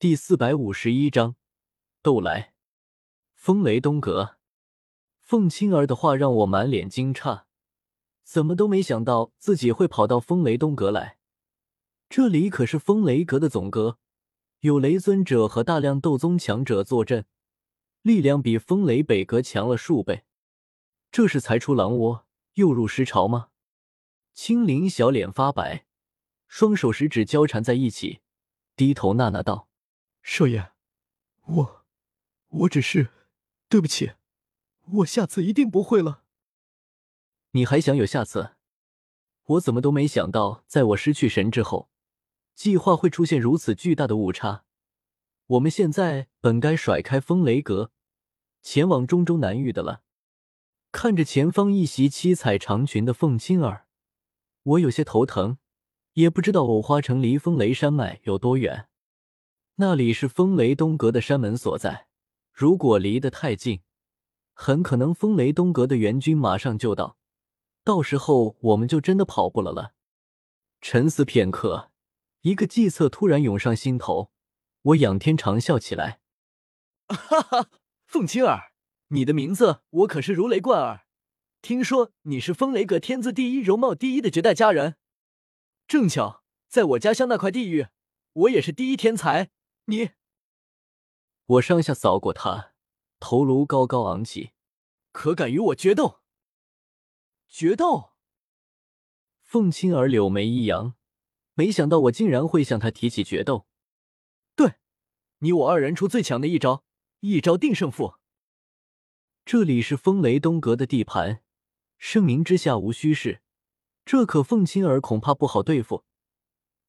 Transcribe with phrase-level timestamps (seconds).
[0.00, 1.36] 第四百五十一章，
[2.00, 2.54] 斗来，
[3.34, 4.38] 风雷东阁。
[5.20, 7.42] 凤青儿的话让我满脸惊诧，
[8.24, 11.18] 怎么都没想到自己会跑到风雷东阁来。
[12.08, 13.98] 这里可是风雷阁的总阁，
[14.60, 17.26] 有雷尊者和大量斗宗强者坐镇，
[18.00, 20.24] 力量比风雷北阁强了数倍。
[21.12, 23.50] 这是才出狼窝又入尸巢吗？
[24.32, 25.84] 青灵小脸发白，
[26.48, 28.22] 双手食指交缠在一起，
[28.74, 29.68] 低头呐呐道。
[30.22, 30.70] 少爷，
[31.46, 31.84] 我，
[32.48, 33.10] 我只是，
[33.68, 34.12] 对不起，
[34.98, 36.22] 我下次一定不会了。
[37.52, 38.52] 你还想有下次？
[39.44, 41.90] 我怎么都没想到，在我失去神之后，
[42.54, 44.64] 计划会出现如此巨大的误差。
[45.46, 47.90] 我们现在本该甩开风雷阁，
[48.62, 50.02] 前往中州南域的了。
[50.92, 53.86] 看着前方一袭七彩长裙的凤青儿，
[54.62, 55.58] 我有些头疼，
[56.12, 58.89] 也不知道藕花城离风雷山脉有多远。
[59.80, 62.06] 那里是风雷东阁的山门所在，
[62.52, 63.80] 如果离得太近，
[64.52, 67.16] 很可能风雷东阁的援军马上就到，
[67.82, 69.94] 到时候我们就真的跑不了了。
[70.82, 71.90] 沉思片刻，
[72.42, 74.30] 一个计策突然涌上心头，
[74.82, 76.20] 我仰天长笑起来
[77.08, 77.70] ：“哈哈，
[78.04, 78.72] 凤青儿，
[79.08, 81.06] 你的名字我可是如雷贯耳。
[81.62, 84.96] 听说你是风雷阁天资第一、容貌第一的绝代佳人，
[85.88, 87.86] 正巧在我家乡那块地域，
[88.34, 89.48] 我也是第一天才。”
[89.90, 90.10] 你，
[91.46, 92.74] 我上下扫过他，
[93.18, 94.52] 头颅高高昂起，
[95.10, 96.20] 可敢与我决斗？
[97.48, 98.12] 决斗？
[99.42, 100.94] 凤青儿柳眉一扬，
[101.54, 103.66] 没想到我竟然会向他提起决斗。
[104.54, 104.74] 对，
[105.38, 106.84] 你我二人出最强的一招，
[107.18, 108.14] 一招定胜负。
[109.44, 111.42] 这里是风雷东阁的地盘，
[111.98, 113.42] 盛名之下无虚事，
[114.04, 116.04] 这可凤青儿恐怕不好对付，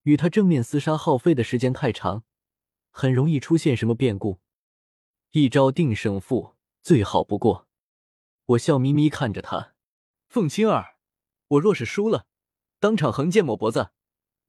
[0.04, 2.24] 与他正面厮杀耗费的时间太长。
[2.92, 4.40] 很容易出现什么变故，
[5.32, 7.68] 一招定胜负最好不过。
[8.46, 9.74] 我笑眯眯看着他，
[10.28, 10.98] 凤青儿，
[11.48, 12.28] 我若是输了，
[12.80, 13.92] 当场横剑抹脖子；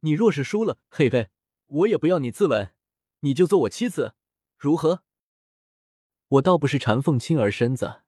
[0.00, 1.30] 你若是输了，嘿嘿，
[1.66, 2.72] 我也不要你自刎，
[3.20, 4.14] 你就做我妻子，
[4.58, 5.04] 如何？
[6.28, 8.02] 我倒不是馋凤青儿身子，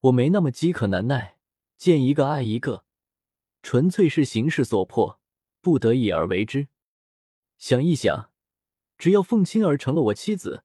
[0.00, 1.38] 我没那么饥渴难耐，
[1.78, 2.84] 见一个爱一个，
[3.62, 5.20] 纯粹是形势所迫，
[5.62, 6.68] 不得已而为之。
[7.56, 8.29] 想一想。
[9.00, 10.62] 只要凤青儿成了我妻子，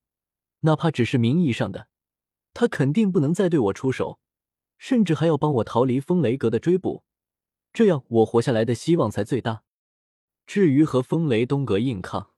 [0.60, 1.88] 哪怕只是名义上的，
[2.54, 4.20] 她肯定不能再对我出手，
[4.78, 7.06] 甚至还要帮我逃离风雷阁的追捕，
[7.72, 9.64] 这样我活下来的希望才最大。
[10.46, 12.32] 至于和风雷东阁硬抗，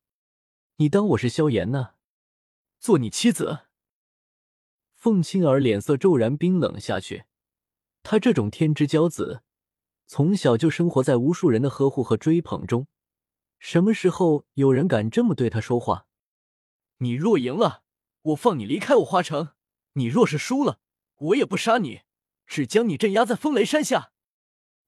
[0.75, 1.95] 你当我是萧炎呢？
[2.79, 3.61] 做你妻子？
[4.93, 7.23] 凤青儿脸色骤然冰冷下去。
[8.03, 9.41] 她这种天之骄子，
[10.05, 12.85] 从小就生活在无数人的呵护和追捧中。
[13.59, 16.07] 什么时候有人敢这么对他说话？
[16.97, 17.83] 你若赢了，
[18.21, 19.53] 我放你离开我花城；
[19.93, 20.79] 你若是输了，
[21.15, 22.01] 我也不杀你，
[22.45, 24.11] 只将你镇压在风雷山下。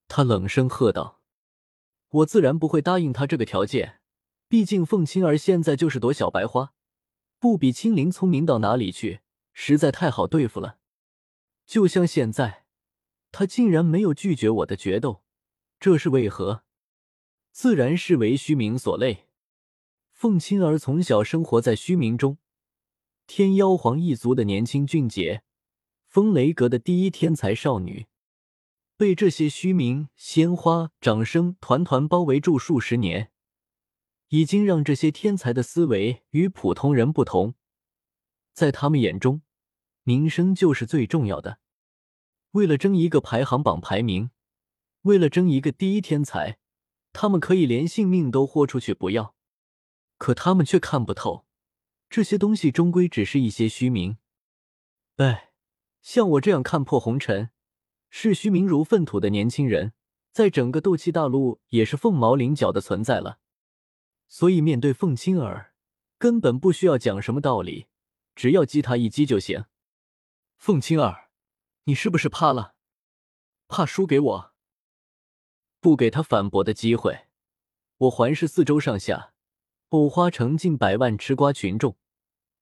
[0.08, 1.22] 他冷声喝道
[2.10, 4.00] ：“我自然不会答应他这个条件，
[4.48, 6.72] 毕竟凤青儿现在就是朵小白花，
[7.38, 9.20] 不比青灵聪明到哪里去，
[9.52, 10.78] 实在太好对付了。
[11.66, 12.66] 就像现在，
[13.30, 15.22] 他竟然没有拒绝我的决斗，
[15.78, 16.64] 这是为何？”
[17.52, 19.26] 自然是为虚名所累。
[20.12, 22.38] 凤青儿从小生活在虚名中，
[23.26, 25.42] 天妖皇一族的年轻俊杰，
[26.06, 28.06] 风雷阁的第一天才少女，
[28.96, 33.32] 被这些虚名、鲜花、掌声团团包围住数十年，
[34.28, 37.54] 已经让这些天才的思维与普通人不同。
[38.52, 39.42] 在他们眼中，
[40.02, 41.60] 名声就是最重要的。
[42.52, 44.30] 为了争一个排行榜排名，
[45.02, 46.59] 为了争一个第一天才。
[47.12, 49.34] 他们可以连性命都豁出去不要，
[50.18, 51.46] 可他们却看不透，
[52.08, 54.18] 这些东西终归只是一些虚名。
[55.16, 55.52] 哎，
[56.00, 57.50] 像我这样看破红尘、
[58.08, 59.92] 视虚名如粪土的年轻人，
[60.32, 63.38] 在整个斗气大陆也是凤毛麟角的存在了。
[64.28, 65.74] 所以面对凤青儿，
[66.16, 67.88] 根本不需要讲什么道理，
[68.34, 69.64] 只要击他一击就行。
[70.56, 71.30] 凤青儿，
[71.84, 72.74] 你是不是怕了？
[73.66, 74.49] 怕输给我？
[75.80, 77.26] 不给他反驳的机会，
[77.96, 79.32] 我环视四周上下，
[79.88, 81.96] 藕花城近百万吃瓜群众，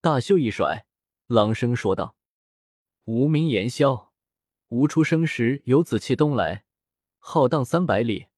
[0.01, 0.87] 大袖一甩，
[1.27, 2.15] 朗声说道
[3.07, 4.13] ：“无名言萧，
[4.69, 6.65] 吾出生时有紫气东来，
[7.19, 8.29] 浩荡三百里。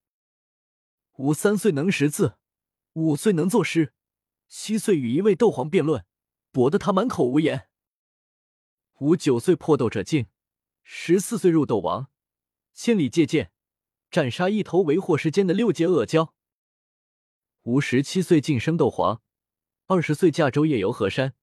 [1.17, 2.38] 吾三岁能识字，
[2.94, 3.93] 五岁能作诗，
[4.49, 6.06] 七岁与一位斗皇辩论，
[6.50, 7.69] 博得他满口无言。
[9.00, 10.29] 吾九岁破斗者境，
[10.83, 12.09] 十四岁入斗王，
[12.73, 13.53] 千里借剑。”
[14.11, 16.33] 斩杀一头为祸世间的六阶恶蛟。
[17.62, 19.23] 吾十七岁晋升斗皇，
[19.87, 21.35] 二十岁驾舟夜游河山，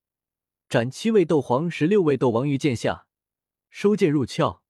[0.67, 3.07] 斩七位斗皇，十六位斗王于剑下，
[3.69, 4.61] 收剑入鞘，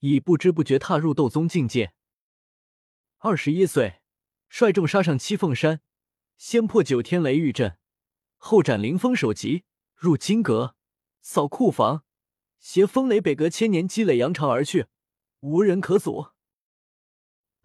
[0.00, 1.94] 已不知不觉踏入斗宗境界。
[3.18, 4.02] 二十一岁，
[4.50, 5.80] 率众杀上七凤山，
[6.36, 7.78] 先破九天雷狱阵，
[8.36, 9.64] 后斩凌风首级，
[9.94, 10.76] 入金阁，
[11.22, 12.04] 扫库房，
[12.58, 14.88] 携风雷北阁千年积累扬长而去，
[15.40, 16.35] 无人可阻。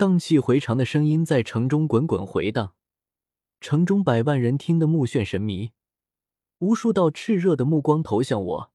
[0.01, 2.73] 荡气回肠的声音在城中滚滚回荡。
[3.59, 5.73] 城中百万人听得目眩神迷，
[6.57, 8.73] 无数道炽热的目光投向我，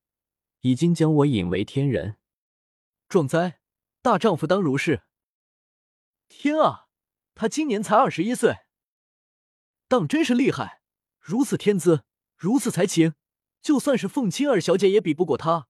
[0.61, 2.19] 已经将我引为天人。
[3.08, 3.58] 壮哉，
[4.02, 5.02] 大丈夫当如是！
[6.28, 6.87] 天啊，
[7.34, 8.58] 他今年才二十一岁，
[9.88, 10.81] 当真是厉害！
[11.19, 12.05] 如此天资，
[12.37, 13.14] 如此才情，
[13.61, 15.67] 就算是凤青儿小姐也比不过他。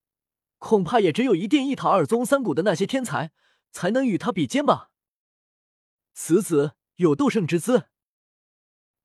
[0.58, 3.32] 恐怕也只有一殿一塔二宗三谷的那些天才，
[3.72, 4.90] 才能与他比肩吧。
[6.18, 7.90] 此子有斗圣之姿。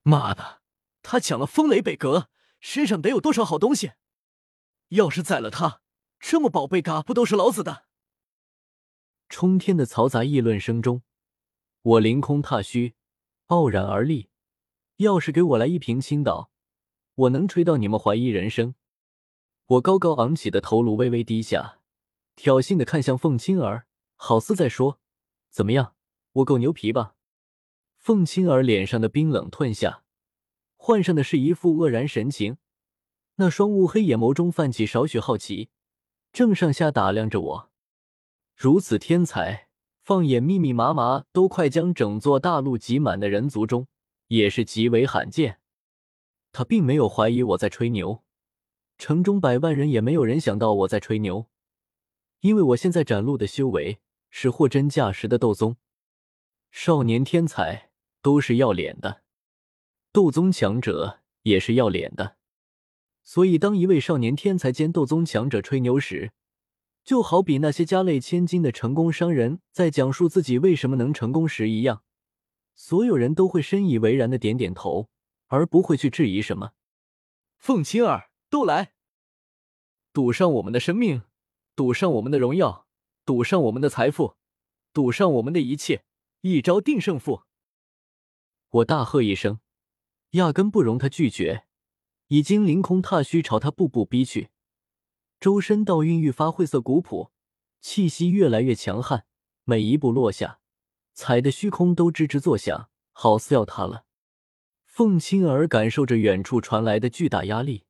[0.01, 0.61] 妈的，
[1.03, 2.29] 他抢了风雷北阁，
[2.61, 3.91] 身上得有多少好东西？
[4.87, 5.81] 要是宰了他，
[6.19, 7.85] 这么宝贝嘎不都是老子的？
[9.27, 11.03] 冲天的嘈杂议论声中，
[11.81, 12.95] 我凌空踏虚，
[13.47, 14.29] 傲然而立。
[14.95, 16.49] 要是给我来一瓶青岛，
[17.15, 18.73] 我能吹到你们怀疑人生。
[19.65, 21.81] 我高高昂起的头颅微微低下，
[22.37, 23.85] 挑衅的看向凤青儿，
[24.15, 25.01] 好似在说
[25.51, 25.95] ：“怎么样，
[26.33, 27.15] 我够牛皮吧？”
[27.97, 30.03] 凤青儿脸上的冰冷褪下，
[30.75, 32.57] 换上的是一副愕然神情。
[33.35, 35.69] 那双乌黑眼眸中泛起少许好奇，
[36.33, 37.71] 正上下打量着我。
[38.55, 39.67] 如此天才，
[40.03, 43.87] 放眼密密麻麻都快将整座大陆挤满的人族中，
[44.27, 45.59] 也是极为罕见。
[46.51, 48.23] 他并没有怀疑我在吹牛，
[48.97, 51.47] 城中百万人也没有人想到我在吹牛，
[52.41, 53.99] 因为我现在展露的修为
[54.29, 55.77] 是货真价实的斗宗
[56.71, 57.91] 少年天才。
[58.23, 59.23] 都是要脸的，
[60.11, 62.37] 斗宗强者也是要脸的，
[63.23, 66.31] 所以当一位少年天才兼斗宗强者吹牛时，
[67.03, 72.03] 就好比那些家累千金的成功商人在讲述自己为什么能成功时一样，
[72.75, 75.09] 所有人都会深以为然的点点头，
[75.47, 76.73] 而不会去质疑什么。
[77.57, 78.93] 凤青儿，都来，
[80.13, 81.23] 赌上我们的生命，
[81.75, 82.85] 赌上我们的荣耀，
[83.25, 84.35] 赌上我们的财富，
[84.93, 86.03] 赌上我们的一切，
[86.41, 87.43] 一招定胜负。
[88.69, 89.59] 我大喝一声，
[90.31, 91.65] 压根不容他拒绝，
[92.27, 94.49] 已经凌空踏虚朝他步步逼去，
[95.39, 97.31] 周身道韵愈发晦涩古朴，
[97.79, 99.25] 气息越来越强悍，
[99.65, 100.59] 每一步落下，
[101.13, 104.05] 踩的虚空都吱吱作响，好似要塌了。
[104.85, 107.85] 凤青儿感受着远处传来的巨大压力，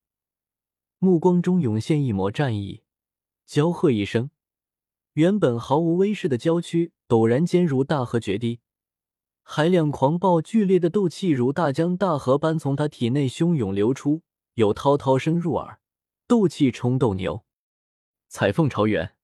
[0.99, 2.83] 目光中涌现一抹战意，
[3.45, 4.29] 娇喝一声，
[5.13, 8.61] 原本毫无威势的娇躯陡然间如大河决堤。
[9.43, 14.21] 海量狂暴剧烈的斗气如大江大河般从他体内汹涌流出，
[14.53, 15.81] 有滔滔声入耳。
[16.25, 17.43] 斗气冲斗牛，
[18.29, 19.17] 彩凤朝元。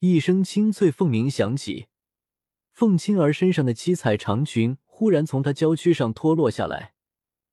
[0.00, 1.86] 一声清脆凤鸣响起，
[2.70, 6.92] 凤青儿身上的七彩长裙忽然从她娇躯上脱落下来，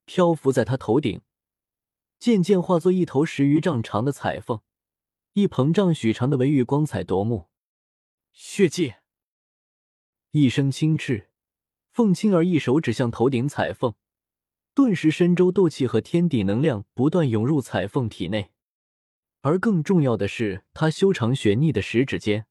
[0.04, 1.22] 漂浮在她头顶，
[2.20, 4.60] 渐渐化作一头十余丈长的彩凤，
[5.32, 7.48] 一膨胀许长的尾羽光彩夺目。
[8.34, 8.96] 血迹，
[10.38, 11.30] 一声轻斥。
[11.94, 13.94] 凤青儿一手指向头顶彩凤，
[14.74, 18.52] 顿时深州斗气和天地能量不断涌入彩凤体内，
[19.40, 22.48] 而更重要的是，她修长雪腻的食指间，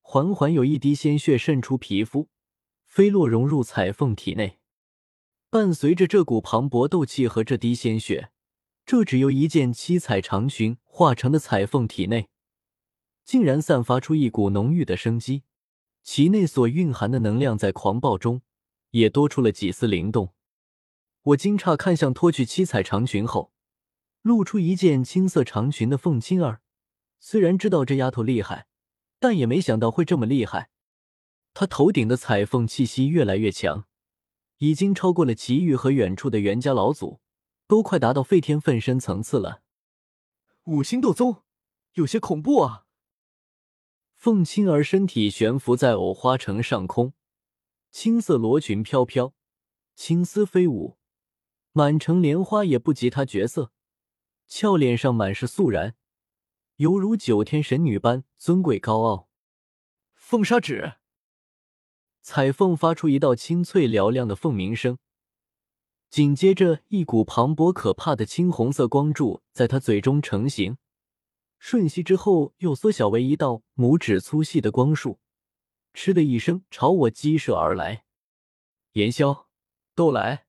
[0.00, 2.30] 缓缓有一滴鲜血渗出皮肤，
[2.86, 4.58] 飞落融入彩凤体内。
[5.50, 8.30] 伴随着这股磅礴斗气和这滴鲜血，
[8.86, 12.30] 这只由一件七彩长裙化成的彩凤体内，
[13.26, 15.42] 竟然散发出一股浓郁的生机，
[16.04, 18.42] 其内所蕴含的能量在狂暴中。
[18.94, 20.34] 也多出了几丝灵动。
[21.22, 23.52] 我惊诧看向脱去七彩长裙后，
[24.22, 26.60] 露出一件青色长裙的凤青儿。
[27.18, 28.68] 虽然知道这丫头厉害，
[29.18, 30.70] 但也没想到会这么厉害。
[31.54, 33.86] 她头顶的彩凤气息越来越强，
[34.58, 37.18] 已经超过了祁煜和远处的袁家老祖，
[37.66, 39.62] 都快达到废天分身层次了。
[40.66, 41.42] 五星斗宗，
[41.94, 42.83] 有些恐怖啊！
[44.24, 47.12] 凤青儿身体悬浮在藕花城上空。
[47.90, 49.34] 青色罗裙飘飘，
[49.94, 50.96] 青丝飞舞，
[51.72, 53.70] 满城莲花也不及她绝色。
[54.46, 55.94] 俏脸上满是肃然，
[56.76, 59.28] 犹如九天神女般尊贵高傲。
[60.14, 60.94] 凤杀指，
[62.22, 64.96] 彩凤发出一道清脆嘹亮的凤鸣声，
[66.08, 70.78] 紧接着一股磅礴可怕的青红色光柱在她嘴中成型，
[71.66, 75.18] 瞬息之后又缩小为一道拇指粗细的光束。
[75.94, 78.04] 嗤的一声，朝我激射而来。
[78.92, 79.46] 炎霄，
[79.94, 80.44] 都来！